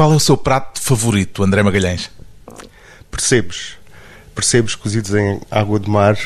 [0.00, 2.10] Qual é o seu prato favorito, André Magalhães?
[3.10, 3.76] Percebes?
[4.34, 6.16] Percebes cozidos em água de mar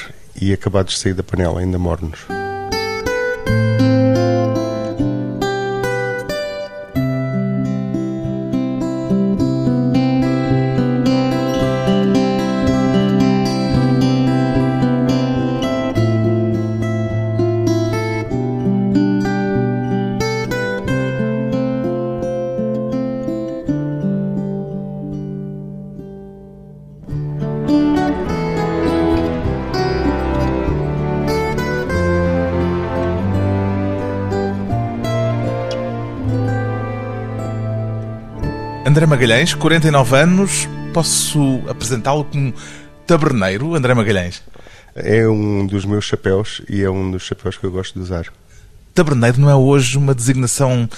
[0.40, 2.21] e acabados de sair da panela, ainda mornos.
[38.95, 42.55] André Magalhães, 49 anos, posso apresentá-lo como
[43.05, 44.41] taberneiro, André Magalhães?
[44.95, 48.33] É um dos meus chapéus e é um dos chapéus que eu gosto de usar.
[48.95, 50.89] Taberneiro não é hoje uma designação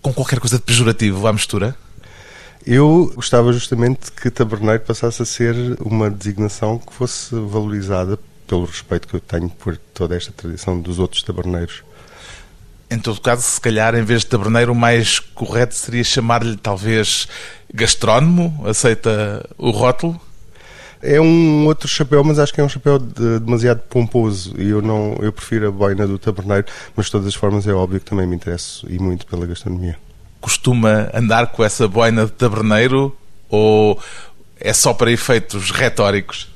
[0.00, 1.74] com qualquer coisa de pejorativo à mistura?
[2.64, 9.08] Eu gostava justamente que taberneiro passasse a ser uma designação que fosse valorizada pelo respeito
[9.08, 11.82] que eu tenho por toda esta tradição dos outros taberneiros.
[12.92, 17.26] Em todo caso, se calhar, em vez de taberneiro, o mais correto seria chamar-lhe talvez
[17.72, 18.62] gastrónomo?
[18.66, 20.20] Aceita o rótulo?
[21.00, 24.82] É um outro chapéu, mas acho que é um chapéu de, demasiado pomposo e eu
[24.82, 28.04] não eu prefiro a boina do taberneiro, mas de todas as formas é óbvio que
[28.04, 29.96] também me interesso e muito pela gastronomia.
[30.38, 33.16] Costuma andar com essa boina de taberneiro
[33.48, 33.98] ou
[34.60, 36.52] é só para efeitos retóricos?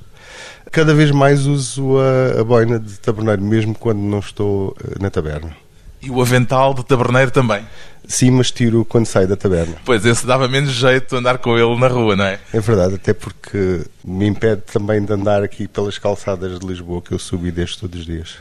[0.71, 5.09] Cada vez mais uso a, a boina de taberneiro, mesmo quando não estou eh, na
[5.09, 5.66] taberna.
[6.07, 7.65] E o avental de taberneiro também?
[8.07, 9.75] Sim, mas tiro quando saio da taberna.
[9.85, 12.39] Pois, esse dava menos jeito de andar com ele na rua, não é?
[12.53, 17.13] É verdade, até porque me impede também de andar aqui pelas calçadas de Lisboa, que
[17.13, 18.37] eu subi desde todos os dias.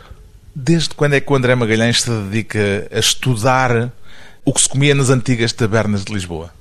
[0.54, 3.92] Desde quando é que o André Magalhães se dedica a estudar
[4.46, 6.52] o que se comia nas antigas tabernas de Lisboa?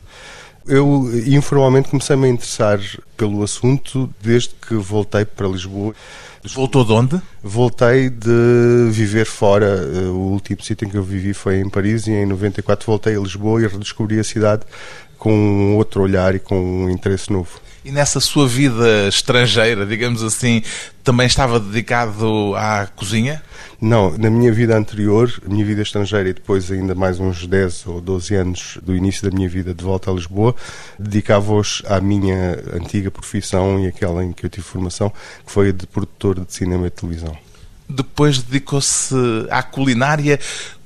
[0.67, 2.81] Eu informalmente comecei-me a interessar
[3.17, 5.95] pelo assunto desde que voltei para Lisboa.
[6.55, 7.23] Voltou de onde?
[7.43, 9.83] Voltei de viver fora.
[10.09, 13.21] O último sítio em que eu vivi foi em Paris e em 94 voltei a
[13.21, 14.63] Lisboa e redescobri a cidade
[15.19, 17.61] com outro olhar e com um interesse novo.
[17.85, 20.63] E nessa sua vida estrangeira, digamos assim,
[21.03, 23.43] também estava dedicado à cozinha?
[23.81, 27.87] Não, na minha vida anterior, a minha vida estrangeira e depois ainda mais uns 10
[27.87, 30.55] ou 12 anos do início da minha vida de volta a Lisboa,
[30.99, 35.11] dedicava-os à minha antiga profissão e aquela em que eu tive formação,
[35.45, 37.37] que foi a de produtor de cinema e televisão.
[37.89, 39.15] Depois dedicou-se
[39.51, 40.39] à culinária.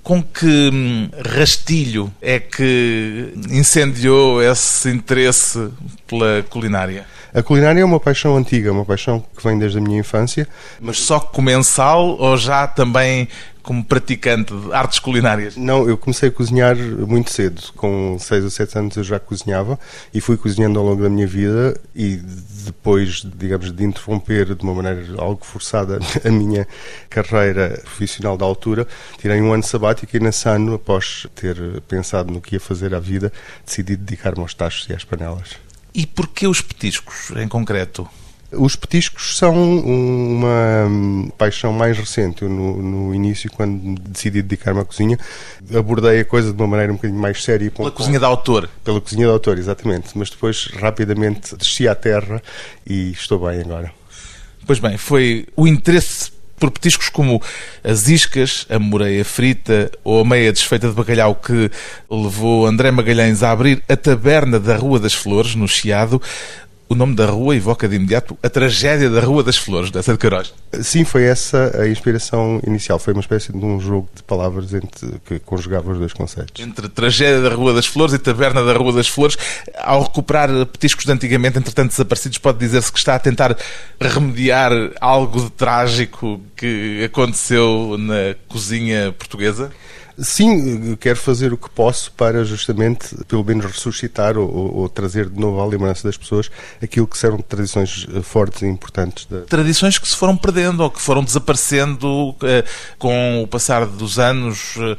[0.02, 5.68] Com que hum, rastilho é que incendiou esse interesse
[6.06, 7.04] pela culinária?
[7.38, 10.48] A culinária é uma paixão antiga, uma paixão que vem desde a minha infância.
[10.80, 13.28] Mas só comensal ou já também
[13.62, 15.56] como praticante de artes culinárias?
[15.56, 17.62] Não, eu comecei a cozinhar muito cedo.
[17.76, 19.78] Com 6 ou 7 anos eu já cozinhava
[20.12, 24.74] e fui cozinhando ao longo da minha vida e depois, digamos, de interromper de uma
[24.74, 26.66] maneira algo forçada a minha
[27.08, 28.84] carreira profissional da altura,
[29.16, 32.98] tirei um ano sabático e nesse ano, após ter pensado no que ia fazer à
[32.98, 33.32] vida,
[33.64, 35.67] decidi dedicar-me aos tachos e às panelas.
[35.98, 38.08] E porquê os petiscos, em concreto?
[38.52, 42.42] Os petiscos são uma paixão mais recente.
[42.42, 45.18] Eu, no, no início, quando decidi dedicar-me à cozinha,
[45.74, 47.68] abordei a coisa de uma maneira um bocadinho mais séria.
[47.72, 48.70] Pela cozinha de autor?
[48.84, 50.16] Pela cozinha de autor, exatamente.
[50.16, 52.40] Mas depois, rapidamente, desci à terra
[52.86, 53.92] e estou bem agora.
[54.68, 57.40] Pois bem, foi o interesse por petiscos como
[57.82, 61.70] as iscas, a moreia frita ou a meia desfeita de bacalhau que
[62.10, 66.20] levou André Magalhães a abrir a taberna da Rua das Flores, no Chiado.
[66.90, 70.18] O nome da rua evoca de imediato a tragédia da Rua das Flores, dessa de
[70.18, 70.54] Queiroz.
[70.80, 72.98] Sim, foi essa a inspiração inicial.
[72.98, 76.64] Foi uma espécie de um jogo de palavras entre, que conjugava os dois conceitos.
[76.64, 79.36] Entre tragédia da Rua das Flores e taberna da Rua das Flores,
[79.78, 83.54] ao recuperar petiscos de antigamente, entretanto desaparecidos, pode dizer-se que está a tentar
[84.00, 89.70] remediar algo de trágico que aconteceu na cozinha portuguesa?
[90.20, 95.38] Sim, quero fazer o que posso para justamente, pelo menos, ressuscitar ou, ou, trazer de
[95.38, 96.50] novo à lembrança das pessoas
[96.82, 99.26] aquilo que serão tradições eh, fortes e importantes.
[99.26, 99.42] Da...
[99.42, 102.64] Tradições que se foram perdendo ou que foram desaparecendo eh,
[102.98, 104.96] com o passar dos anos, eh,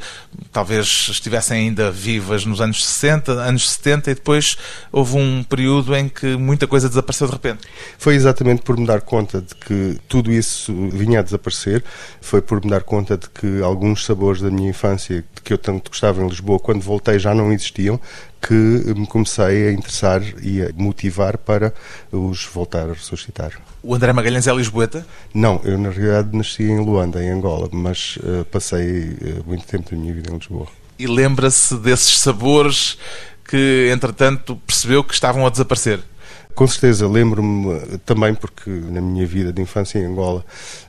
[0.50, 4.56] talvez estivessem ainda vivas nos anos 60, anos 70 e depois
[4.90, 7.60] houve um período em que muita coisa desapareceu de repente.
[7.98, 11.84] Foi exatamente por me dar conta de que tudo isso vinha a desaparecer,
[12.22, 15.09] foi por me dar conta de que alguns sabores da minha infância
[15.44, 18.00] que eu tanto gostava em Lisboa, quando voltei já não existiam,
[18.40, 21.74] que me comecei a interessar e a motivar para
[22.10, 23.52] os voltar a ressuscitar.
[23.82, 25.06] O André Magalhães é lisboeta?
[25.32, 29.90] Não, eu na realidade nasci em Luanda, em Angola, mas uh, passei uh, muito tempo
[29.90, 30.66] da minha vida em Lisboa.
[30.98, 32.98] E lembra-se desses sabores
[33.42, 36.00] que, entretanto, percebeu que estavam a desaparecer.
[36.54, 40.44] Com certeza, lembro-me também porque na minha vida de infância em Angola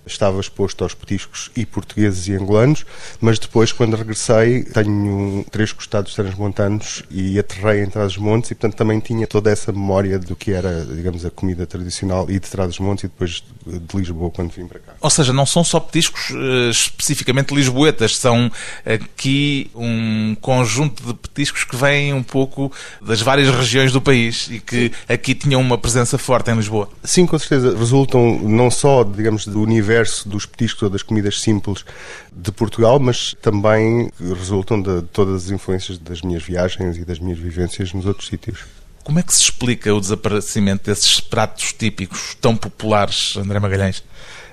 [0.06, 2.86] estava exposto aos petiscos e portugueses e angolanos,
[3.20, 9.00] mas depois, quando regressei, tenho três costados transmontanos e aterrei em Trás-os-Montes e, portanto, também
[9.00, 13.08] tinha toda essa memória do que era, digamos, a comida tradicional e de Trás-os-Montes e
[13.08, 14.94] depois de Lisboa, quando vim para cá.
[15.00, 18.52] Ou seja, não são só petiscos uh, especificamente lisboetas, são
[18.86, 22.72] aqui um conjunto de petiscos que vêm um pouco
[23.02, 26.88] das várias regiões do país e que aqui tinham uma presença forte em Lisboa.
[27.04, 27.78] Sim, com certeza.
[27.78, 31.84] Resultam não só, digamos, do universo dos petiscos ou das comidas simples
[32.32, 37.38] de Portugal, mas também resultam de todas as influências das minhas viagens e das minhas
[37.38, 38.60] vivências nos outros sítios.
[39.04, 44.02] Como é que se explica o desaparecimento desses pratos típicos tão populares, André Magalhães?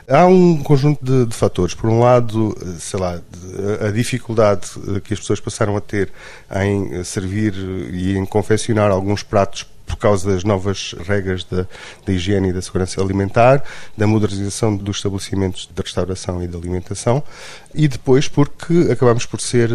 [0.08, 1.74] Há um conjunto de, de, fatores.
[1.74, 3.20] Por um lado, sei lá,
[3.86, 4.70] a dificuldade
[5.04, 6.10] que as pessoas passaram a ter
[6.56, 7.54] em servir
[7.92, 11.66] e em confeccionar alguns pratos por causa das novas regras da,
[12.06, 13.64] da, higiene e da segurança alimentar,
[13.96, 17.22] da modernização dos estabelecimentos de restauração e de alimentação,
[17.74, 19.70] e depois porque acabamos por ser,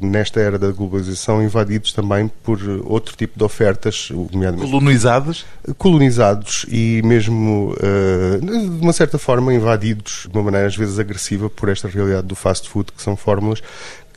[0.00, 4.70] nesta era da globalização, invadidos também por outro tipo de ofertas, nomeadamente.
[4.70, 5.44] Colonizados?
[5.76, 11.50] Colonizados e mesmo, uh, de uma certa forma, invadidos de uma maneira às vezes agressiva
[11.50, 13.62] por esta realidade do fast food, que são fórmulas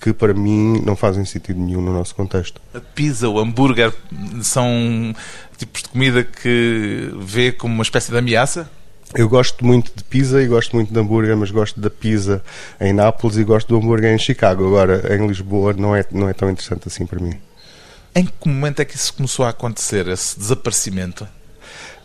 [0.01, 2.59] que para mim não fazem sentido nenhum no nosso contexto.
[2.73, 3.93] A pizza, o hambúrguer
[4.41, 5.15] são
[5.57, 8.69] tipos de comida que vê como uma espécie de ameaça?
[9.13, 12.41] Eu gosto muito de pizza e gosto muito de hambúrguer, mas gosto da pizza
[12.79, 14.65] em Nápoles e gosto do hambúrguer em Chicago.
[14.65, 17.33] Agora, em Lisboa, não é, não é tão interessante assim para mim.
[18.15, 21.27] Em que momento é que isso começou a acontecer, esse desaparecimento?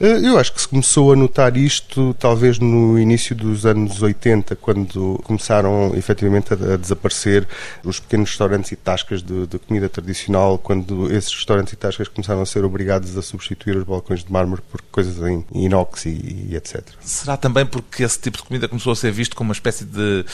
[0.00, 4.54] Eh, eu acho que se começou a notar isto talvez no início dos anos 80,
[4.56, 7.46] quando começaram efetivamente a, desaparecer
[7.82, 12.42] os pequenos restaurantes e tascas de, de, comida tradicional, quando esses restaurantes e tascas começaram
[12.42, 16.56] a ser obrigados a substituir os balcões de mármore por coisas em inox e, e
[16.56, 16.82] etc.
[17.00, 20.24] Será também porque esse tipo de comida começou a ser visto como uma espécie de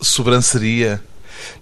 [0.00, 1.00] sobranceria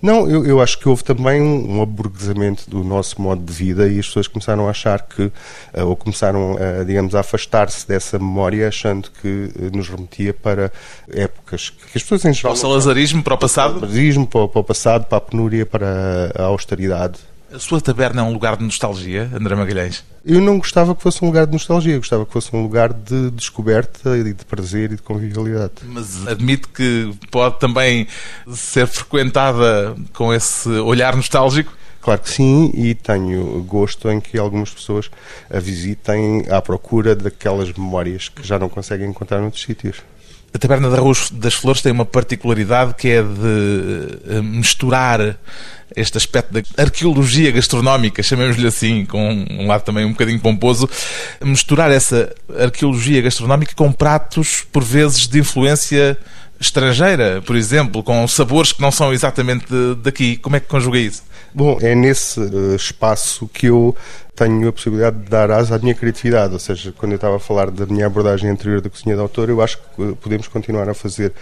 [0.01, 3.89] não, eu, eu acho que houve também um, um aburguesamento do nosso modo de vida
[3.89, 5.33] e as pessoas começaram a achar que, uh,
[5.87, 10.73] ou começaram, a, digamos, a afastar-se dessa memória, achando que uh, nos remetia para
[11.11, 12.53] épocas que as pessoas em geral.
[12.53, 13.75] Para o salazarismo, para o passado?
[13.75, 17.34] Para o salazarismo, para, para o passado, para a penúria, para a austeridade.
[17.55, 20.03] A sua taberna é um lugar de nostalgia, André Magalhães?
[20.27, 23.31] Eu não gostava que fosse um lugar de nostalgia, gostava que fosse um lugar de
[23.31, 25.75] descoberta e de prazer e de convivialidade.
[25.85, 28.09] Mas admite que pode também
[28.53, 31.73] ser frequentada com esse olhar nostálgico?
[32.01, 35.09] Claro que sim, e tenho gosto em que algumas pessoas
[35.49, 40.03] a visitem à procura daquelas memórias que já não conseguem encontrar noutros sítios.
[40.55, 45.37] A Taberna da Rua das Flores tem uma particularidade que é de eh, misturar
[45.97, 50.89] este aspecto da arqueologia gastronómica, chamemos-lhe assim, com um lado também um bocadinho pomposo,
[51.43, 56.17] misturar essa arqueologia gastronómica com pratos, por vezes, de influência
[56.65, 59.67] estrangeira, por exemplo, com sabores que não são exatamente
[60.03, 60.37] daqui.
[60.39, 61.23] Como é que conjuga isso?
[61.53, 63.95] Bom, é nesse uh, espaço que eu
[64.35, 67.39] tenho a possibilidade de dar asa à minha criatividade, ou seja, quando eu estava a
[67.39, 70.89] falar da minha abordagem anterior da cozinha de autor, eu acho que uh, podemos continuar
[70.89, 71.33] a fazer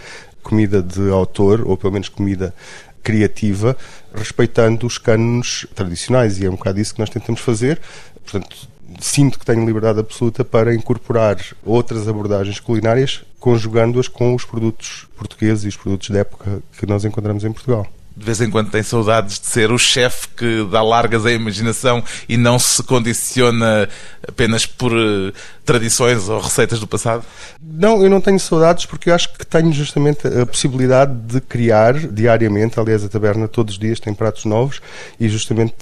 [0.43, 2.53] comida de autor, ou pelo menos comida
[3.01, 3.75] criativa,
[4.13, 7.81] respeitando os cânones tradicionais, e é um bocado isso que nós tentamos fazer.
[8.23, 8.55] Portanto,
[9.03, 15.65] sinto que tenho liberdade absoluta para incorporar outras abordagens culinárias, conjugando-as com os produtos portugueses
[15.65, 18.83] e os produtos da época que nós encontramos em Portugal de vez em quando tem
[18.83, 23.89] saudades de ser o chefe que dá largas à imaginação e não se condiciona
[24.27, 25.33] apenas por uh,
[25.65, 27.23] tradições ou receitas do passado?
[27.61, 31.93] Não, eu não tenho saudades porque eu acho que tenho justamente a possibilidade de criar
[31.93, 32.79] diariamente.
[32.79, 34.79] Aliás, a taberna todos os dias tem pratos novos
[35.19, 35.73] e justamente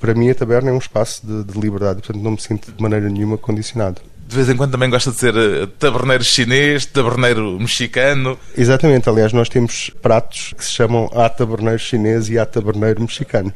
[0.00, 2.82] para mim a taberna é um espaço de, de liberdade, portanto não me sinto de
[2.82, 7.58] maneira nenhuma condicionado de vez em quando também gosta de ser eh, taberneiro chinês, taberneiro
[7.60, 8.36] mexicano.
[8.56, 13.54] Exatamente, aliás, nós temos pratos que se chamam a taberneiro chinês e a taberneiro mexicano.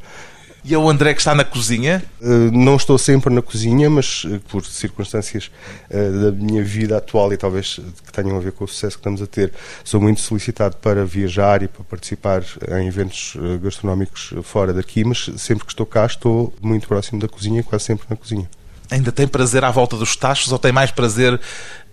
[0.63, 2.05] E é o André que está na cozinha?
[2.21, 5.51] Uh, não estou sempre na cozinha, mas uh, por circunstâncias
[5.89, 9.23] da minha vida atual e talvez que tenham a ver com o sucesso que estamos
[9.23, 12.45] a ter, sou muito solicitado para viajar e para participar
[12.79, 17.63] em eventos gastronómicos fora daqui, mas sempre que estou cá estou muito próximo da cozinha,
[17.63, 18.49] quase sempre na cozinha
[18.91, 21.41] ainda tem prazer à volta dos tachos ou tem mais prazer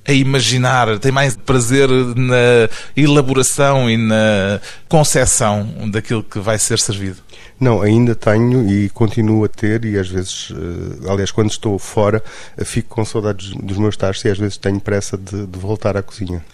[0.08, 7.18] a imaginar, tem mais prazer na elaboração e na concepção daquilo que vai ser servido?
[7.60, 12.24] Não, ainda tenho e continuo a ter, e às vezes, eh, aliás, quando estou fora,
[12.64, 16.04] fico com saudades dos meus tachos e às vezes tenho pressa de, de voltar à
[16.04, 16.46] cozinha.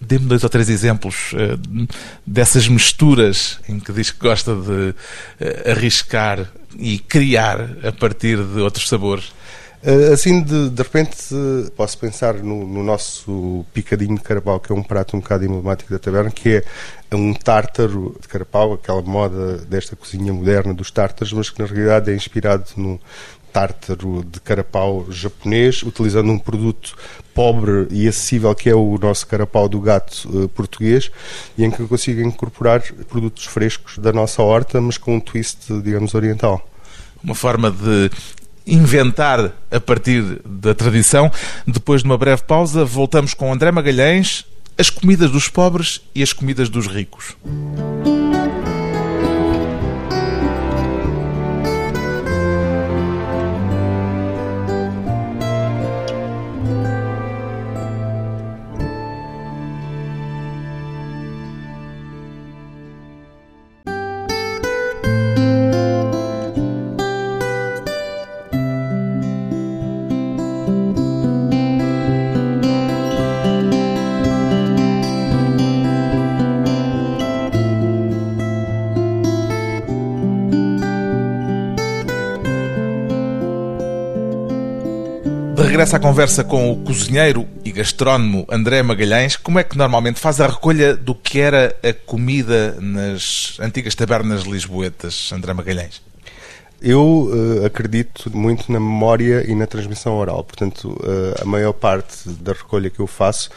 [0.00, 1.88] Dê-me dois ou três exemplos uh,
[2.26, 8.60] dessas misturas em que diz que gosta de uh, arriscar e criar a partir de
[8.60, 9.32] outros sabores.
[9.84, 11.16] Uh, assim, de, de repente,
[11.76, 15.90] posso pensar no, no, nosso picadinho de carapau, que é um prato um bocado emblemático
[15.90, 16.62] da taberna, que
[17.10, 21.66] é um tártaro de carapau, aquela moda desta cozinha moderna dos tártaros, mas que na
[21.66, 23.00] realidade é inspirado no,
[23.52, 26.96] tártaro de carapau japonês, utilizando um produto
[27.34, 31.10] pobre e acessível que é o nosso carapau do gato uh, português
[31.56, 35.72] e em que eu consigo incorporar produtos frescos da nossa horta, mas com um twist,
[35.82, 36.66] digamos, oriental.
[37.22, 38.10] Uma forma de
[38.66, 41.30] inventar a partir da tradição.
[41.66, 44.44] Depois de uma breve pausa, voltamos com André Magalhães,
[44.78, 47.36] as comidas dos pobres e as comidas dos ricos.
[85.72, 89.36] Regressa à conversa com o cozinheiro e gastrónomo André Magalhães.
[89.36, 94.42] Como é que normalmente faz a recolha do que era a comida nas antigas tabernas
[94.42, 96.02] lisboetas, André Magalhães?
[96.82, 100.44] Eu uh, acredito muito na memória e na transmissão oral.
[100.44, 103.48] Portanto, uh, a maior parte da recolha que eu faço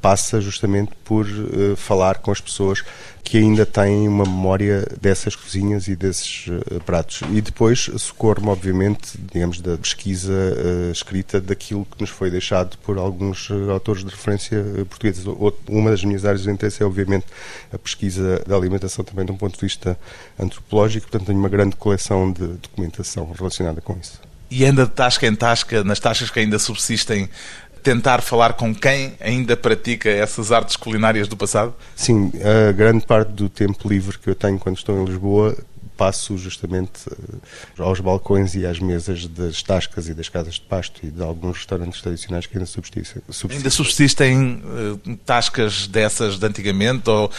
[0.00, 2.84] passa justamente por uh, falar com as pessoas
[3.24, 7.22] que ainda têm uma memória dessas cozinhas e desses uh, pratos.
[7.32, 12.98] E depois socorro-me, obviamente, digamos, da pesquisa uh, escrita daquilo que nos foi deixado por
[12.98, 15.24] alguns autores de referência portugueses.
[15.66, 17.24] Uma das minhas áreas de interesse é, obviamente,
[17.72, 19.98] a pesquisa da alimentação também de um ponto de vista
[20.38, 24.20] antropológico, portanto tenho uma grande coleção de documentação relacionada com isso.
[24.50, 27.28] E anda de tasca em tasca, nas tascas que ainda subsistem
[27.84, 31.74] tentar falar com quem ainda pratica essas artes culinárias do passado?
[31.94, 32.32] Sim,
[32.68, 35.54] a grande parte do tempo livre que eu tenho quando estou em Lisboa
[35.96, 41.00] passo justamente eh, aos balcões e às mesas das tascas e das casas de pasto
[41.04, 43.22] e de alguns restaurantes tradicionais que ainda subsistem.
[43.28, 43.56] subsistem.
[43.56, 47.30] Ainda subsistem uh, tascas dessas de antigamente ou uh,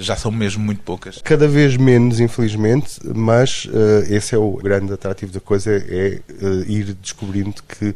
[0.00, 1.20] já são mesmo muito poucas?
[1.22, 3.68] Cada vez menos, infelizmente, mas
[4.08, 6.20] esse é o grande atrativo da coisa, é
[6.66, 7.94] ir descobrindo que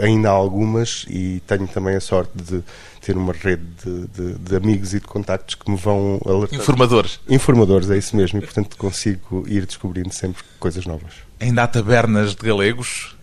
[0.00, 2.62] ainda há algumas e tenho também a sorte de
[3.04, 6.58] ter uma rede de, de, de, amigos e de contactos que me vão alertar.
[6.58, 7.20] Informadores.
[7.28, 11.12] Informadores, é isso mesmo, e portanto consigo ir descobrindo sempre coisas novas.
[11.38, 13.14] Ainda há tabernas de galegos?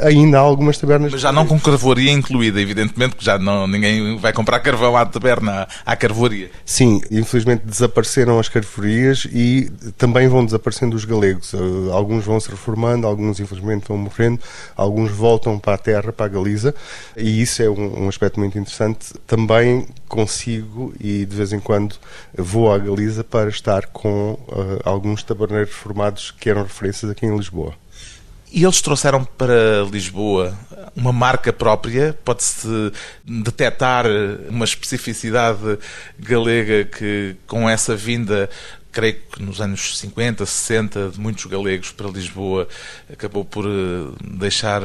[0.00, 1.12] Ainda há algumas tabernas.
[1.12, 5.06] Mas já não com carvoaria incluída, evidentemente, que já não, ninguém vai comprar carvão à
[5.06, 6.50] taberna, à carvoaria.
[6.64, 11.54] Sim, infelizmente desapareceram as carvoarias e também vão desaparecendo os galegos.
[11.54, 14.40] Eh, alguns vão se reformando, alguns infelizmente vão morrendo,
[14.76, 16.74] alguns voltam para a terra, para a Galiza,
[17.16, 19.14] e isso é um, um aspecto muito interessante.
[19.26, 21.96] Também consigo e de vez em quando
[22.36, 27.36] vou à Galiza para estar com uh, alguns taberneiros formados que eram referências aqui em
[27.36, 27.74] Lisboa.
[28.54, 30.56] E eles trouxeram para Lisboa
[30.94, 32.92] uma marca própria, pode-se
[33.24, 34.06] detectar
[34.48, 35.76] uma especificidade
[36.16, 38.48] galega que, com essa vinda,
[38.92, 42.68] creio que nos anos 50, 60, de muitos galegos para Lisboa,
[43.12, 44.82] acabou por eh, deixar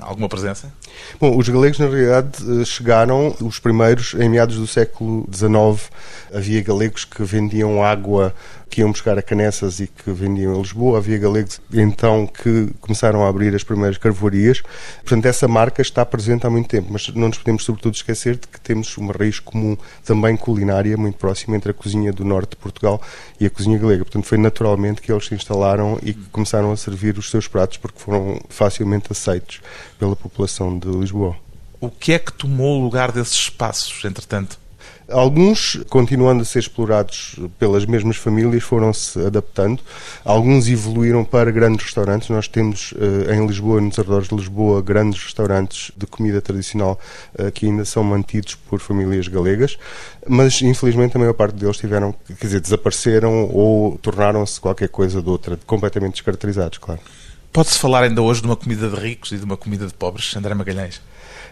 [0.00, 0.74] alguma presença?
[1.20, 5.92] Bom, os galegos, na realidade, eh, chegaram, os primeiros, em meados do século XIX.
[6.34, 8.34] Havia galegos que vendiam água
[8.72, 10.96] que iam buscar a Canessas e que vendiam em Lisboa.
[10.96, 14.62] Havia galegos então que começaram a abrir as primeiras carvoarias.
[15.02, 18.48] Portanto, essa marca está presente há muito tempo, mas não nos podemos, sobretudo, esquecer de
[18.48, 19.76] que temos uma raiz comum
[20.06, 22.98] também culinária muito próxima entre a cozinha do norte de Portugal
[23.38, 24.06] e a cozinha galega.
[24.06, 28.00] Portanto, foi naturalmente que eles se instalaram e começaram a servir os seus pratos porque
[28.00, 29.60] foram facilmente aceitos
[29.98, 31.36] pela população de Lisboa.
[31.78, 34.61] O que é que tomou o lugar desses espaços, entretanto?
[35.12, 39.82] Alguns, continuando a ser explorados pelas mesmas famílias, foram-se adaptando.
[40.24, 42.30] Alguns evoluíram para grandes restaurantes.
[42.30, 46.98] Nós temos eh, em Lisboa, nos arredores de Lisboa, grandes restaurantes de comida tradicional
[47.38, 49.78] eh, que ainda são mantidos por famílias galegas,
[50.26, 55.28] mas infelizmente a maior parte deles tiveram, quer dizer, desapareceram ou tornaram-se qualquer coisa de
[55.28, 57.00] outra, completamente descaracterizados, claro.
[57.52, 60.34] Pode-se falar ainda hoje de uma comida de ricos e de uma comida de pobres,
[60.34, 61.02] André Magalhães?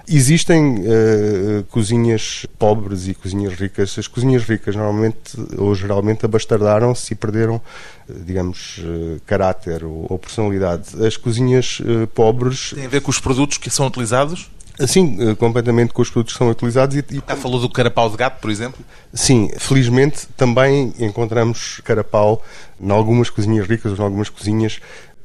[0.08, 3.98] Existem uh, cozinhas pobres e cozinhas ricas.
[3.98, 7.60] As cozinhas ricas normalmente ou geralmente abastardaram-se e perderam,
[8.08, 11.04] eh, digamos, uh, caráter ou, ou, personalidade.
[11.04, 12.72] As cozinhas uh, pobres.
[12.74, 14.50] Tem a ver com os produtos que são utilizados?
[14.86, 16.96] Sim, completamente com os produtos que são utilizados.
[16.96, 17.22] E, e...
[17.28, 18.82] Já falou do carapau de gato, por exemplo?
[19.12, 22.42] Sim, felizmente também encontramos carapau
[22.80, 24.80] em algumas cozinhas ricas ou em algumas cozinhas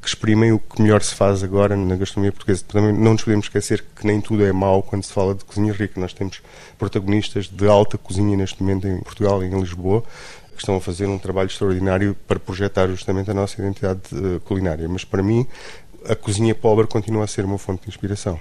[0.06, 2.64] que exprimem o que melhor se faz agora na gastronomia portuguesa.
[2.68, 5.72] Também não nos podemos esquecer que nem tudo é mau quando se fala de cozinha
[5.72, 6.00] rica.
[6.00, 6.40] Nós temos
[6.78, 10.04] protagonistas de alta cozinha neste momento em Portugal e em Lisboa
[10.54, 14.88] que estão a fazer um trabalho extraordinário para projetar justamente a nossa identidade uh, culinária.
[14.88, 15.44] Mas para mim,
[16.08, 18.40] a cozinha pobre continua a ser uma fonte de inspiração.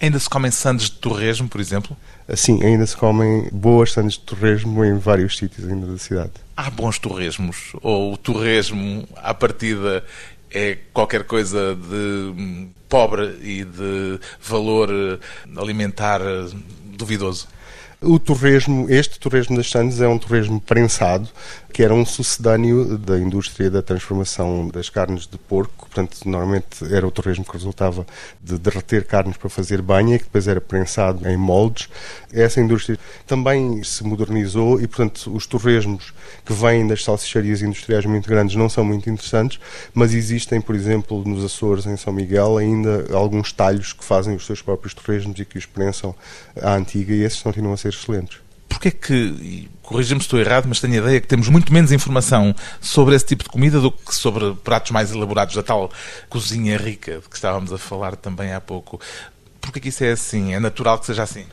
[0.00, 1.96] Ainda se comem sandes de torresmo, por exemplo?
[2.34, 6.32] Sim, ainda se comem boas sandes de torresmo em vários sítios ainda da cidade.
[6.56, 7.74] Há bons torresmos?
[7.80, 10.04] Ou o torresmo, à partida,
[10.54, 15.18] é qualquer coisa de hum, pobre e de valor eh,
[15.56, 16.50] alimentar eh,
[16.84, 17.48] duvidoso?
[18.04, 21.28] O torresmo, este torresmo das Sandes é um torresmo prensado,
[21.72, 25.86] que era um sucedâneo da indústria da transformação das carnes de porco.
[25.86, 28.04] Portanto, normalmente era o torresmo que resultava
[28.42, 31.88] de derreter carnes para fazer banha, que depois era prensado em moldes.
[32.32, 36.12] Essa indústria também se modernizou e, portanto, os torresmos
[36.44, 39.60] que vêm das salsicharias industriais muito grandes não são muito interessantes,
[39.94, 44.44] mas existem, por exemplo, nos Açores, em São Miguel, ainda alguns talhos que fazem os
[44.44, 46.14] seus próprios torresmos e que os prensam
[46.60, 48.38] à antiga e esses continuam a ser excelentes.
[48.68, 52.54] Porquê que, corrija-me se estou errado, mas tenho a ideia que temos muito menos informação
[52.80, 55.90] sobre esse tipo de comida do que sobre pratos mais elaborados da tal
[56.28, 58.98] cozinha rica de que estávamos a falar também há pouco.
[59.62, 60.52] Porquê que isso é assim?
[60.52, 61.46] É natural que seja assim?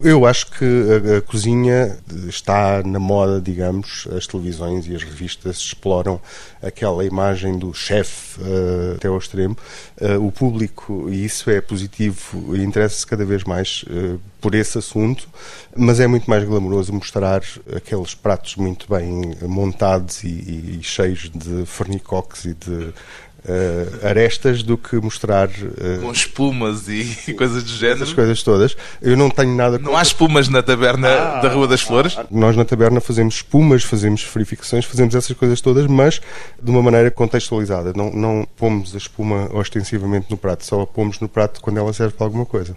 [0.00, 5.58] Eu acho que a, a, cozinha está na moda, digamos, as televisões e as revistas
[5.58, 6.18] exploram
[6.62, 9.56] aquela imagem do chefe uh, até ao extremo.
[10.00, 15.28] Uh, o público, e isso é positivo, interessa-se cada vez mais uh, por esse assunto,
[15.76, 17.42] mas é muito mais glamouroso mostrar
[17.76, 22.94] aqueles pratos muito bem montados e, e, e cheios de fornicoques e de
[23.44, 25.48] uh, arestas do que mostrar.
[25.48, 27.04] Uh, Com espumas e
[27.34, 28.04] coisas do género.
[28.04, 28.76] As coisas todas.
[29.00, 32.16] Eu não tenho nada Não há espumas na taberna ah, da Rua das Flores?
[32.18, 36.20] Ah, nós na taberna fazemos espumas, fazemos verificações, fazemos essas coisas todas, mas
[36.62, 37.92] de uma maneira contextualizada.
[37.94, 41.92] Não, não pomos a espuma ostensivamente no prato, só a pomos no prato quando ela
[41.92, 42.76] serve para alguma coisa.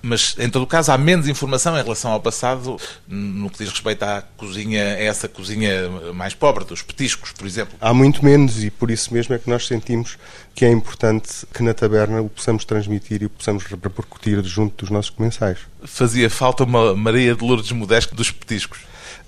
[0.00, 2.76] Mas, em todo o caso, há menos informação em relação ao passado
[3.06, 7.74] no que diz respeito à cozinha, a essa cozinha mais pobre, dos petiscos, por exemplo.
[7.80, 10.16] Há muito menos e por isso mesmo é que nós sentimos
[10.54, 14.90] que é importante que na taberna o possamos transmitir e o possamos repercutir junto dos
[14.90, 15.58] nossos comensais.
[15.84, 18.78] Fazia falta uma Maria de Lourdes Modesto dos petiscos.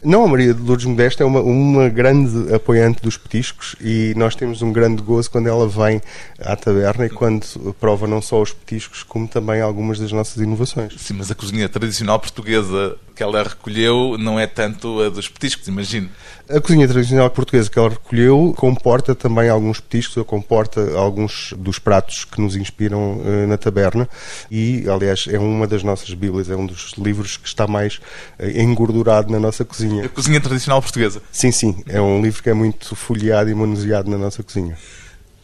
[0.03, 4.35] Não, a Maria de Lourdes Modesto é uma, uma grande apoiante dos petiscos e nós
[4.35, 6.01] temos um grande gozo quando ela vem
[6.39, 10.95] à taberna e quando prova não só os petiscos, como também algumas das nossas inovações.
[10.99, 15.69] Sim, mas a cozinha tradicional portuguesa que ela recolheu não é tanto a dos petiscos,
[15.69, 16.09] imagino.
[16.49, 21.79] A cozinha tradicional portuguesa que ela recolheu comporta também alguns petiscos, ou comporta alguns dos
[21.79, 24.09] pratos que nos inspiram uh, na taberna
[24.51, 27.97] e, aliás, é uma das nossas bíblias, é um dos livros que está mais
[28.39, 30.07] uh, engordurado na nossa cozinha.
[30.07, 31.21] A cozinha tradicional portuguesa?
[31.31, 31.85] Sim, sim.
[31.87, 34.79] É um livro que é muito folheado e manuseado na nossa cozinha.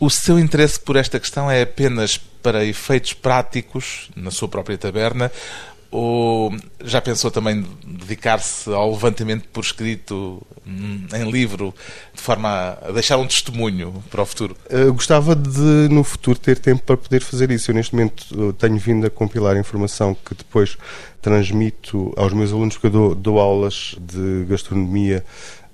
[0.01, 5.31] O seu interesse por esta questão é apenas para efeitos práticos na sua própria taberna
[5.91, 11.75] ou já pensou também dedicar-se ao levantamento por escrito hum, em livro,
[12.15, 14.57] de forma a deixar um testemunho para o futuro?
[14.69, 17.71] Eu gostava de, no futuro, ter tempo para poder fazer isso.
[17.71, 20.77] Eu, neste momento, tenho vindo a compilar informação que depois
[21.21, 25.25] transmito aos meus alunos, porque eu dou, dou aulas de gastronomia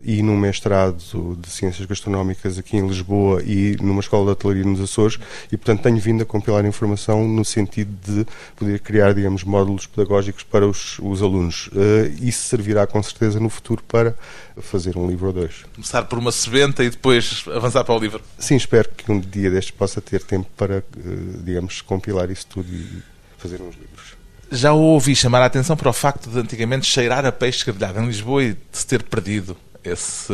[0.02, 0.96] e num mestrado
[1.38, 5.18] de Ciências Gastronómicas aqui em Lisboa e numa escola de hotelaria nos Açores
[5.50, 10.42] e, portanto, tenho vindo a compilar informação no sentido de poder criar, digamos, módulos pedagógicos
[10.42, 11.68] para os, os alunos.
[11.68, 14.14] Uh, isso servirá com certeza no futuro para
[14.60, 15.64] fazer um livro ou dois.
[15.74, 18.20] Começar por uma sebenta e depois avançar para o livro?
[18.38, 22.68] Sim, espero que um dia destes possa ter tempo para, uh, digamos, compilar isso tudo
[22.72, 23.02] e
[23.38, 24.22] fazer uns livros.
[24.50, 28.06] Já ouvi chamar a atenção para o facto de antigamente cheirar a peixe grelhado em
[28.06, 30.32] Lisboa e de se ter perdido esse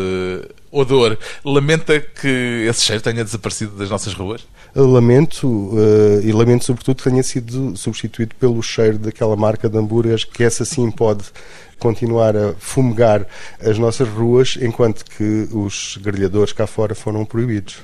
[0.70, 1.18] odor.
[1.44, 4.46] Lamenta que esse cheiro tenha desaparecido das nossas ruas?
[4.74, 10.24] Lamento, uh, e lamento sobretudo que tenha sido substituído pelo cheiro daquela marca de hambúrgueres
[10.24, 11.24] que essa sim pode
[11.78, 13.26] continuar a fumegar
[13.60, 17.76] as nossas ruas, enquanto que os grelhadores cá fora foram proibidos.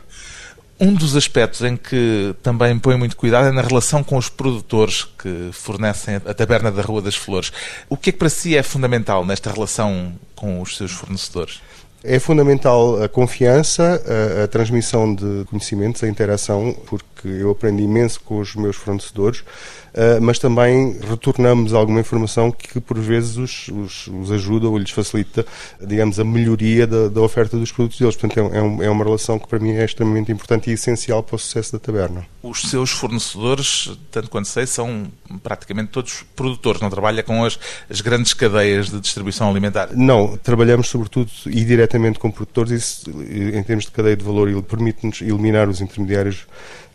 [0.78, 5.04] Um dos aspectos em que também põe muito cuidado é na relação com os produtores
[5.04, 7.52] que fornecem a taberna da Rua das Flores.
[7.88, 11.60] O que é que para si é fundamental nesta relação com os seus fornecedores?
[12.02, 14.02] É fundamental a confiança,
[14.40, 18.76] a, a, transmissão de conhecimentos, a interação, porque porque eu aprendi imenso com os meus
[18.76, 24.76] fornecedores, uh, mas também retornamos alguma informação que por vezes os, os, os ajuda ou
[24.76, 25.46] lhes facilita,
[25.80, 28.14] digamos, a melhoria da, da oferta dos produtos deles.
[28.14, 31.36] Portanto, é, é, é uma relação que para mim é extremamente importante e essencial para
[31.36, 32.26] o sucesso da taberna.
[32.42, 35.06] Os seus fornecedores, tanto quanto sei, são
[35.42, 37.58] praticamente todos produtores, não trabalha com as,
[37.88, 39.88] as grandes cadeias de distribuição alimentar?
[39.94, 45.22] Não, trabalhamos sobretudo e diretamente com produtores, isso em termos de cadeia de valor, permite-nos
[45.22, 46.46] eliminar os intermediários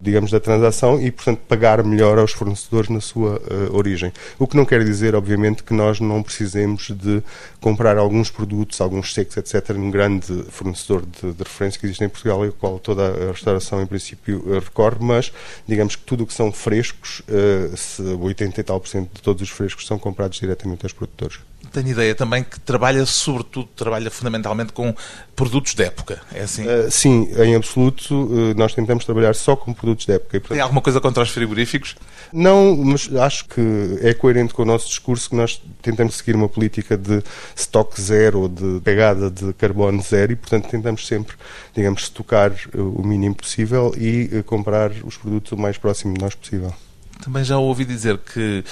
[0.02, 4.12] digamos, da transação e, portanto, pagar melhor aos fornecedores na sua uh, origem.
[4.38, 7.22] O que não quer dizer, obviamente, que nós não precisemos de
[7.60, 12.10] comprar alguns produtos, alguns secos, etc., num grande fornecedor de, de referência que existe em
[12.10, 15.32] Portugal e ao qual toda a restauração, em princípio, uh, recorre, mas,
[15.68, 19.42] digamos que tudo o que são frescos, uh, 80 e tal por cento de todos
[19.42, 21.40] os frescos são comprados diretamente aos produtores.
[21.72, 24.94] Tenho ideia também que trabalha, sobretudo, trabalha fundamentalmente com
[25.36, 26.64] produtos de época, é assim?
[26.64, 30.38] Uh, sim, em absoluto, uh, nós tentamos trabalhar só com produtos de época.
[30.38, 30.56] E, portanto...
[30.56, 31.96] Tem alguma coisa contra os frigoríficos?
[32.32, 33.62] Não, mas acho que
[34.02, 37.24] é coerente com o nosso discurso que nós tentamos seguir uma política de
[37.56, 41.36] estoque zero de pegada de carbono zero e, portanto, tentamos sempre,
[41.74, 46.36] digamos, estocar o mínimo possível e uh, comprar os produtos o mais próximo de nós
[46.36, 46.74] possível.
[47.24, 48.64] Também já ouvi dizer que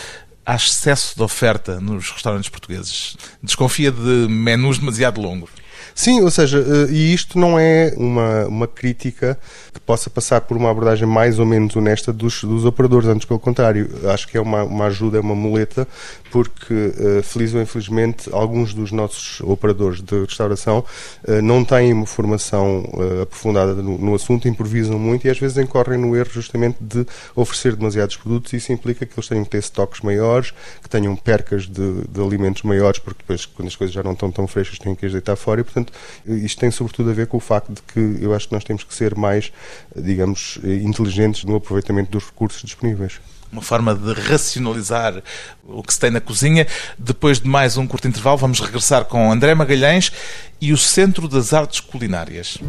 [0.45, 3.17] há excesso de oferta nos restaurantes portugueses.
[3.43, 5.49] Desconfia de menus demasiado longos.
[5.97, 9.35] Sim, ou seja, eh, e isto não é uma, uma crítica
[9.73, 13.39] que possa passar por uma abordagem mais ou menos honesta dos, dos operadores, antes pelo
[13.39, 13.89] contrário.
[14.13, 15.87] Acho que é uma, uma ajuda, é uma muleta,
[16.29, 20.85] porque, eh, feliz ou infelizmente, alguns dos nossos operadores de restauração
[21.27, 22.83] eh, não têm uma formação
[23.23, 27.75] aprofundada no, no assunto, improvisam muito e às vezes incorrem no erro justamente de oferecer
[27.75, 31.65] demasiados produtos e isso implica que eles tenham que ter estoques maiores, que tenham percas
[31.65, 34.93] de, de alimentos maiores, porque depois, quando as coisas já não estão tão frescas, têm
[34.93, 35.86] que as deitar fora e, portanto,
[36.25, 38.83] isto tem sobretudo a ver com o facto de que eu acho que nós temos
[38.83, 39.51] que ser mais,
[39.95, 43.19] digamos, inteligentes no aproveitamento dos recursos disponíveis
[43.51, 45.21] uma forma de racionalizar
[45.63, 46.67] o que se tem na cozinha.
[46.97, 50.11] Depois de mais um curto intervalo, vamos regressar com André Magalhães
[50.59, 52.59] e o Centro das Artes Culinárias.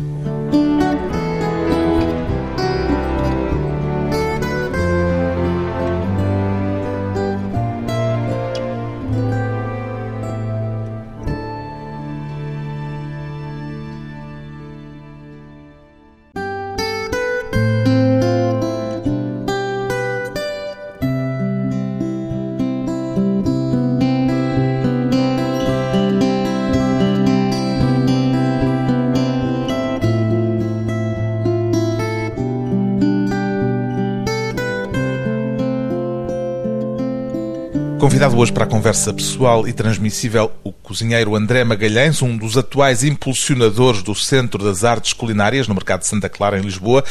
[38.38, 44.00] Hoje para a conversa pessoal e transmissível, o cozinheiro André Magalhães, um dos atuais impulsionadores
[44.00, 47.04] do Centro das Artes Culinárias no mercado de Santa Clara, em Lisboa.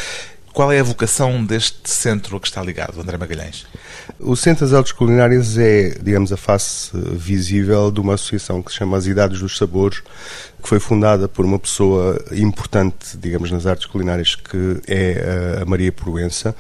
[0.54, 3.68] Qual é a vocação deste centro a que está ligado, André Magalhães?
[4.22, 8.78] O Centro das Artes Culinárias é, digamos, a face visível de uma associação que se
[8.78, 13.86] chama As Idades dos Sabores, que foi fundada por uma pessoa importante, digamos, nas artes
[13.86, 16.56] culinárias, que é a Maria Proença,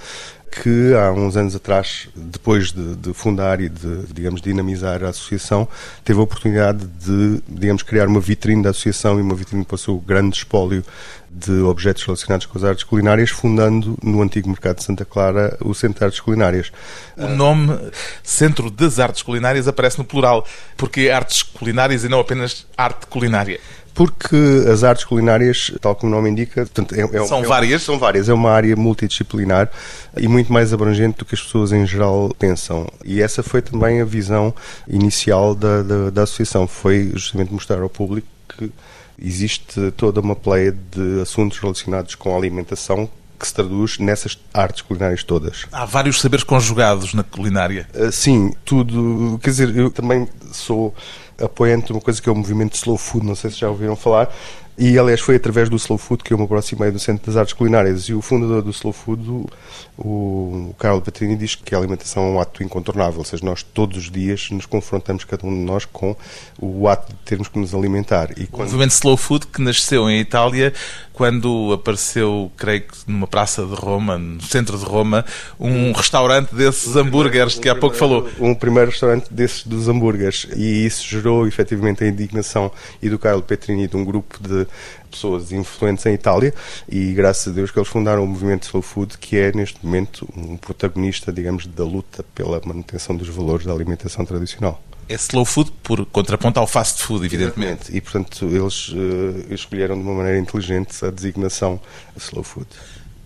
[0.51, 5.67] que há uns anos atrás, depois de, de, fundar e de, digamos, dinamizar a associação,
[6.03, 9.77] teve a oportunidade de, digamos, criar uma vitrine da associação e uma vitrine para o
[9.77, 10.83] seu grande espólio
[11.29, 15.73] de objetos relacionados com as artes culinárias, fundando no antigo mercado de Santa Clara o
[15.73, 16.71] Centro de Artes Culinárias.
[17.15, 17.77] O nome
[18.23, 23.60] Centro das Artes Culinárias aparece no plural, porque artes culinárias e não apenas arte culinária.
[23.97, 24.38] Porque
[24.71, 27.81] as artes culinárias, tal como o nome indica, portanto, é, é, são é, várias?
[27.81, 28.29] São várias.
[28.29, 29.71] É uma área multidisciplinar
[30.15, 32.88] e muito mais abrangente do que as pessoas em geral pensam.
[33.03, 34.53] E essa foi também a visão
[34.88, 36.67] inicial da, da, da associação.
[36.67, 38.71] Foi justamente mostrar ao público que
[39.19, 44.81] existe toda uma pleia de assuntos relacionados com a alimentação que se traduz nessas artes
[44.81, 45.65] culinárias todas.
[45.71, 47.88] Há vários saberes conjugados na culinária.
[47.95, 49.39] Uh, sim, tudo.
[49.41, 50.93] Quer dizer, eu também sou
[51.39, 53.95] apoiante de uma coisa que é o movimento Slow Food, não sei se já ouviram
[53.95, 54.34] falar,
[54.78, 57.54] e aliás foi através do Slow Food que eu me aproximei do Centro das Artes
[57.54, 59.50] Culinárias e o fundador do Slow Food, o,
[59.97, 63.97] o Carlo Petrini, diz que a alimentação é um ato incontornável, ou seja, nós todos
[63.97, 66.15] os dias nos confrontamos cada um de nós com
[66.60, 68.30] o ato de termos que nos alimentar.
[68.38, 68.67] E quando...
[68.67, 70.71] O movimento Slow Food que nasceu em Itália
[71.17, 75.25] quando apareceu, creio que numa praça de Roma, no centro de Roma,
[75.60, 78.30] um restaurante desses um hambúrgueres que há pouco falou.
[78.39, 83.41] Um primeiro restaurante desses dos hambúrgueres e isso gerou efetivamente a indignação e do Carlo
[83.41, 84.67] Petrini de um grupo de
[85.10, 86.53] pessoas influentes em Itália
[86.88, 90.30] e graças a Deus que eles fundaram o movimento Slow Food que é neste momento
[90.38, 94.80] um protagonista, digamos, da luta pela manutenção dos valores da alimentação tradicional.
[95.10, 97.91] É slow food por contraponto ao fast food, evidentemente.
[97.91, 97.98] Exatamente.
[97.98, 101.80] E, portanto, eles uh, escolheram de uma maneira inteligente a designação
[102.17, 102.67] slow food.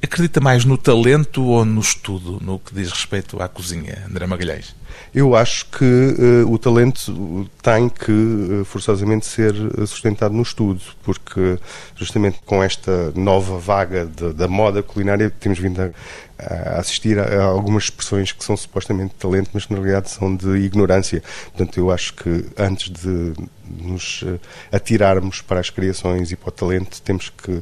[0.04, 4.76] Acredita mais no talento ou no estudo, no que diz respeito à cozinha, André Magalhães?
[5.14, 9.54] Eu acho que uh, o talento tem que uh, forçosamente ser
[9.86, 11.60] sustentado no estudo, porque
[11.96, 15.92] justamente com esta nova vaga de, da moda culinária temos vindo a,
[16.40, 20.36] a assistir a, a, algumas expressões que são supostamente talento, mas que na realidade são
[20.36, 21.22] de ignorância.
[21.56, 23.34] Portanto, eu acho que antes de
[23.70, 24.24] nos
[24.72, 27.62] atirarmos para as criações e para o talento, temos que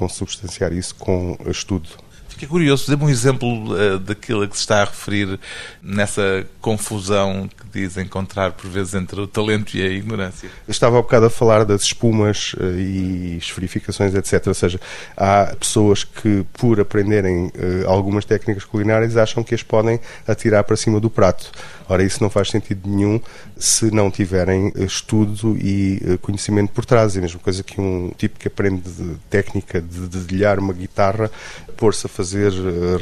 [0.00, 1.90] consubstanciar isso com estudo.
[2.30, 5.38] Fiquei curioso, dê-me um exemplo uh, daquilo a que se está a referir
[5.82, 10.48] nessa confusão que diz encontrar por vezes entre o talento e a ignorância.
[10.66, 14.46] Eu estava há bocado a falar das espumas uh, e esferificações, etc.
[14.46, 14.80] Ou seja,
[15.14, 20.76] há pessoas que, por aprenderem uh, algumas técnicas culinárias, acham que as podem atirar para
[20.76, 21.52] cima do prato.
[21.88, 23.20] Ora, isso não faz sentido nenhum
[23.56, 27.16] se não tiverem estudo e conhecimento por trás.
[27.16, 31.30] É a mesma coisa que um tipo que aprende de técnica de dedilhar uma guitarra,
[31.76, 32.52] pôr-se a fazer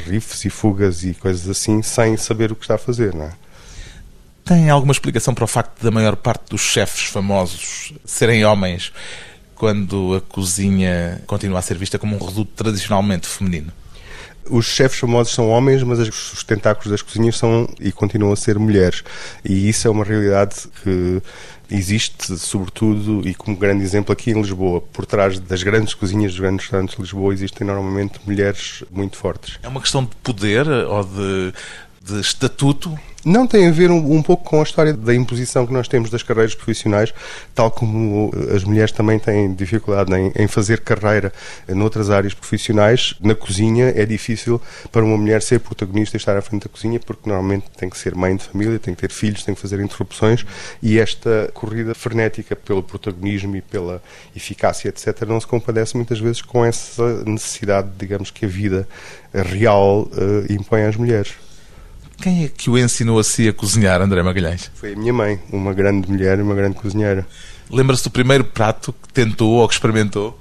[0.07, 3.31] riffs e fugas e coisas assim sem saber o que está a fazer, não é?
[4.43, 8.91] Tem alguma explicação para o facto da maior parte dos chefes famosos serem homens,
[9.53, 13.71] quando a cozinha continua a ser vista como um reduto tradicionalmente feminino?
[14.49, 18.57] Os chefes famosos são homens, mas os tentáculos das cozinhas são e continuam a ser
[18.57, 19.03] mulheres.
[19.43, 21.21] E isso é uma realidade que
[21.71, 24.81] existe, sobretudo, e como grande exemplo aqui em Lisboa.
[24.81, 29.59] Por trás das grandes cozinhas dos grandes restaurantes de Lisboa existem normalmente mulheres muito fortes.
[29.61, 31.53] É uma questão de poder ou de,
[32.01, 32.97] de estatuto?
[33.25, 36.09] Não tem a ver um, um, pouco com a história da imposição que nós temos
[36.09, 37.13] das carreiras profissionais,
[37.53, 41.33] tal como as mulheres também têm dificuldade em, em fazer carreira
[41.67, 43.15] noutras áreas profissionais.
[43.19, 46.97] Na cozinha é difícil para uma mulher ser protagonista e estar à frente da cozinha,
[46.97, 49.81] porque normalmente tem que ser mãe de família, tem que ter filhos, tem que fazer
[49.81, 50.45] interrupções
[50.81, 54.01] e esta corrida frenética pelo protagonismo e pela
[54.33, 58.87] eficácia, etc., não se compadece muitas vezes com essa necessidade, digamos, que a vida
[59.33, 61.48] real uh, impõe às mulheres.
[62.21, 64.69] Quem é que o ensinou a si a cozinhar, André Magalhães?
[64.75, 67.25] Foi a minha mãe, uma grande mulher e uma grande cozinheira.
[67.69, 70.38] Lembra-se do primeiro prato que tentou ou que experimentou?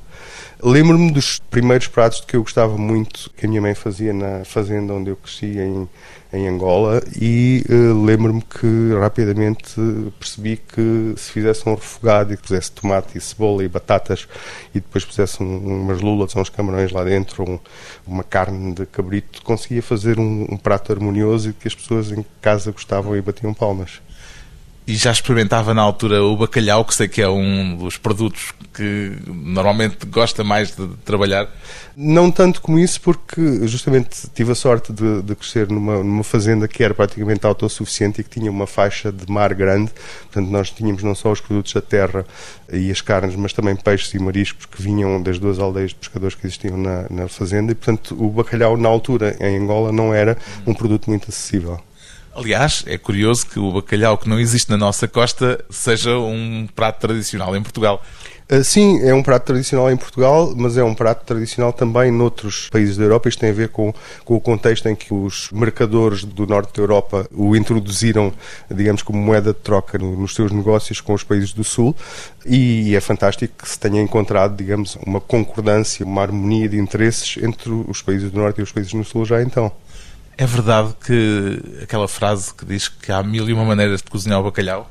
[0.60, 4.92] Lembro-me dos primeiros pratos que eu gostava muito que a minha mãe fazia na fazenda
[4.92, 5.88] onde eu cresci em,
[6.32, 9.76] em Angola e uh, lembro-me que rapidamente
[10.18, 14.26] percebi que se fizesse um refogado e que pusesse tomate e cebola e batatas
[14.74, 17.60] e depois pusesse um, umas lulas ou uns camarões lá dentro, um,
[18.04, 22.26] uma carne de cabrito, conseguia fazer um, um prato harmonioso e que as pessoas em
[22.42, 24.00] casa gostavam e batiam palmas
[24.88, 29.12] e já experimentava na altura o bacalhau, que sei que é um dos produtos que
[29.26, 31.46] normalmente gosta mais de trabalhar?
[31.94, 36.66] Não tanto como isso, porque justamente tive a sorte de, de crescer numa, numa, fazenda
[36.66, 39.92] que era praticamente autossuficiente e que tinha uma faixa de mar grande.
[40.22, 42.24] Portanto, nós tínhamos não só os produtos da terra
[42.72, 46.34] e as carnes, mas também peixes e mariscos que vinham das duas aldeias de pescadores
[46.34, 47.72] que existiam na, na fazenda.
[47.72, 51.78] E, portanto, o bacalhau, na altura, em Angola, não era um produto muito acessível.
[52.38, 57.00] Aliás, é curioso que o bacalhau que não existe na nossa costa seja um prato
[57.00, 58.00] tradicional em Portugal.
[58.50, 62.68] Uh, sim, é um prato tradicional em Portugal, mas é um prato tradicional também noutros
[62.70, 63.28] países da Europa.
[63.28, 63.92] Isto tem a ver com,
[64.24, 68.32] com o contexto em que os mercadores do norte da Europa o introduziram,
[68.70, 71.94] digamos, como moeda de troca no, nos seus negócios com os países do sul.
[72.46, 77.68] E é fantástico que se tenha encontrado, digamos, uma concordância, uma harmonia de interesses entre
[77.68, 79.72] os países do norte e os países do sul já então.
[80.40, 84.38] É verdade que aquela frase que diz que há mil e uma maneiras de cozinhar
[84.38, 84.88] o bacalhau?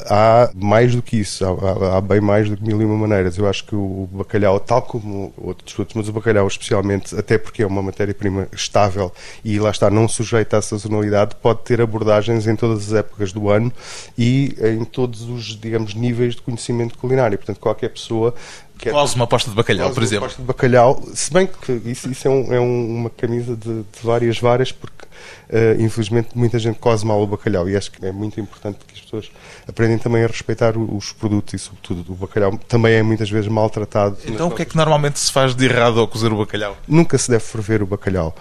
[0.00, 3.38] Há mais do que isso, há, há, bem mais do que mil e uma maneiras.
[3.38, 7.62] Eu acho que o bacalhau, tal como outros frutos, mas o bacalhau especialmente, até porque
[7.62, 9.10] é uma matéria-prima estável
[9.42, 13.48] e lá está, não sujeita à sazonalidade, pode ter abordagens em todas as épocas do
[13.48, 13.72] ano
[14.18, 17.38] e em todos os, digamos, níveis de conhecimento culinário.
[17.38, 18.34] Portanto, qualquer pessoa
[18.82, 20.24] que é Quase uma pasta de bacalhau, por exemplo.
[20.24, 23.54] Uma pasta de bacalhau, se bem que isso, isso é, um, é um, uma camisa
[23.54, 27.92] de, de, várias varas, porque uh, infelizmente muita gente cose mal o bacalhau e acho
[27.92, 29.30] que é muito importante que as pessoas
[29.68, 34.18] aprendem também a respeitar os produtos e, sobretudo, o bacalhau também é muitas vezes maltratado.
[34.26, 36.76] Então, o que é que normalmente se faz de errado ao cozer o bacalhau?
[36.88, 38.34] Nunca se deve ferver o bacalhau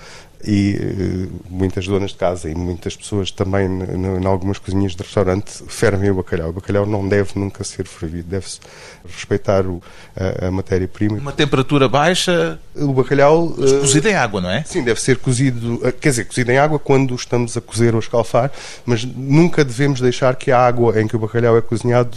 [0.43, 5.63] e uh, muitas donas de casa e muitas pessoas também em algumas cozinhas de restaurante
[5.67, 6.49] fervem o bacalhau.
[6.49, 8.59] O bacalhau não deve nunca ser fervido, deve-se
[9.05, 9.81] respeitar o,
[10.15, 11.17] a, a matéria-prima.
[11.17, 12.59] Uma temperatura baixa?
[12.75, 13.47] O bacalhau...
[13.47, 14.63] Uh, cozido em água, não é?
[14.63, 17.99] Sim, deve ser cozido, uh, quer dizer, cozido em água quando estamos a cozer ou
[17.99, 18.51] a escalfar,
[18.85, 22.11] mas nunca devemos deixar que a água em que o bacalhau é cozinhado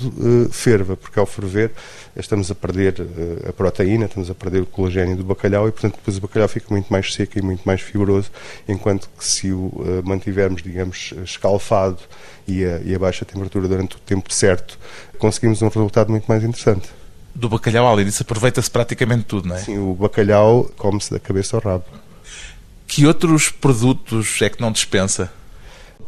[0.51, 1.71] ferva, porque ao ferver
[2.17, 2.95] estamos a perder
[3.49, 6.67] a proteína, estamos a perder o colagênio do bacalhau e, portanto, depois o bacalhau fica
[6.71, 8.14] muito mais seco e muito mais fibroso
[8.69, 11.99] enquanto que se o uh, mantivermos, digamos, escalfado
[12.47, 14.79] e a, e a baixa temperatura durante o tempo certo,
[15.19, 16.89] conseguimos um resultado muito mais interessante.
[17.35, 19.59] Do bacalhau, além disso, aproveita-se praticamente tudo, não é?
[19.59, 21.85] Sim, o bacalhau come-se da cabeça ao rabo.
[22.87, 25.33] Que outros produtos é que não dispensa?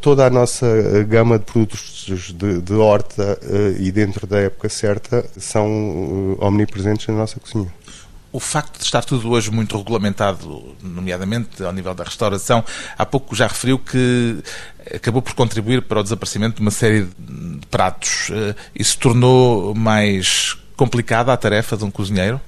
[0.00, 4.68] Toda a nossa eh, gama de produtos de, de horta uh, e dentro da época
[4.68, 7.72] certa são omnipresentes na nossa cozinha.
[8.36, 12.62] O facto de estar tudo hoje muito regulamentado, nomeadamente ao nível da restauração,
[12.98, 14.42] há pouco já referiu que
[14.94, 18.30] acabou por contribuir para o desaparecimento de uma série de pratos.
[18.74, 22.38] Isso tornou mais complicada a tarefa de um cozinheiro?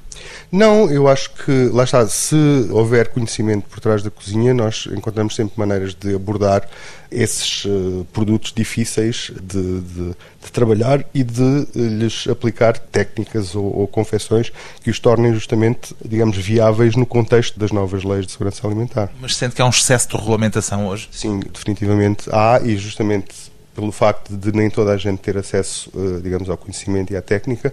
[0.50, 2.37] Não, eu acho que, lá está, se
[2.70, 6.68] houver conhecimento por trás da cozinha, nós encontramos sempre maneiras de abordar
[7.11, 10.11] esses uh, produtos difíceis de, de,
[10.42, 14.52] de, trabalhar e de uh, lhes aplicar técnicas ou, ou confecções
[14.83, 19.11] que os tornem justamente, digamos, viáveis no contexto das novas leis de segurança alimentar.
[19.20, 21.09] Mas sente que há um excesso de regulamentação hoje?
[21.11, 23.35] Sim, definitivamente há e justamente
[23.78, 27.22] pelo facto de nem toda a gente ter acesso, eh, digamos, ao conhecimento e à
[27.22, 27.72] técnica,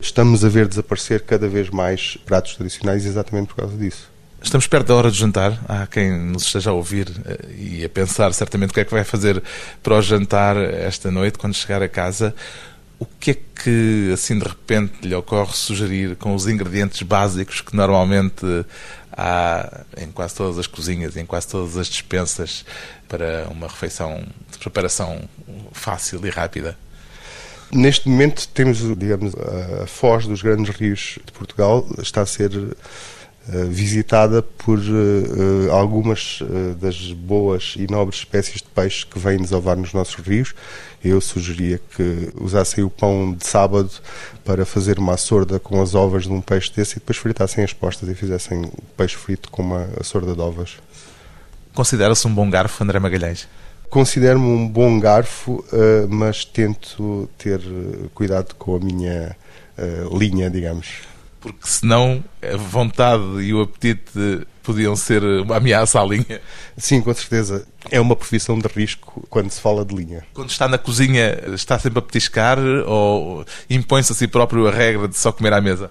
[0.00, 4.10] estamos a ver desaparecer cada vez mais pratos tradicionais exatamente por causa disso.
[4.42, 5.56] Estamos perto da hora de jantar.
[5.68, 8.90] Há quem nos esteja a ouvir eh, e a pensar certamente o que é que
[8.90, 9.40] vai fazer
[9.80, 12.34] para o jantar esta noite, quando chegar a casa.
[13.04, 17.76] O que é que, assim de repente, lhe ocorre sugerir com os ingredientes básicos que
[17.76, 18.46] normalmente
[19.12, 22.64] há em quase todas as cozinhas, em quase todas as dispensas
[23.06, 25.28] para uma refeição de preparação
[25.72, 26.78] fácil e rápida?
[27.70, 29.34] Neste momento temos, digamos,
[29.82, 32.50] a foz dos grandes rios de Portugal está a ser
[33.46, 39.76] visitada por uh, algumas uh, das boas e nobres espécies de peixe que vêm desovar
[39.76, 40.54] nos nossos rios.
[41.04, 43.90] Eu sugeria que usassem o pão de sábado
[44.44, 47.74] para fazer uma sorda com as ovas de um peixe desse e depois fritassem as
[47.74, 50.78] postas e fizessem peixe frito com uma sorda de ovas.
[51.74, 53.46] Considera-se um bom garfo, André Magalhães?
[53.90, 55.62] Considero-me um bom garfo,
[56.08, 57.60] mas tento ter
[58.14, 59.36] cuidado com a minha
[60.10, 61.13] linha, digamos
[61.44, 66.40] porque senão a vontade e o apetite podiam ser uma ameaça à linha.
[66.74, 67.68] Sim, com certeza.
[67.90, 70.24] É uma profissão de risco quando se fala de linha.
[70.32, 75.06] Quando está na cozinha, está sempre a petiscar ou impõe-se a si próprio a regra
[75.06, 75.90] de só comer à mesa?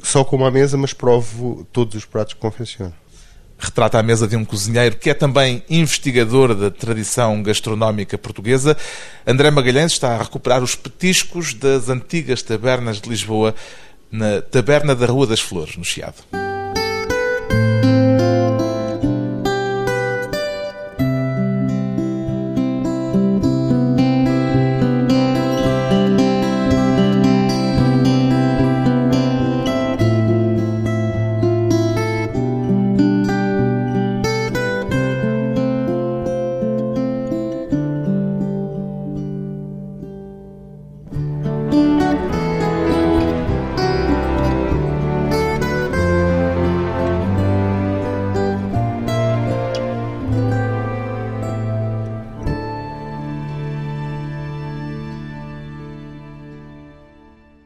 [0.00, 2.94] Só como à mesa, mas provo todos os pratos que confecciono.
[3.58, 8.76] Retrata a mesa de um cozinheiro que é também investigador da tradição gastronómica portuguesa.
[9.26, 13.56] André Magalhães está a recuperar os petiscos das antigas tabernas de Lisboa
[14.14, 16.22] na Taberna da Rua das Flores, no Chiado.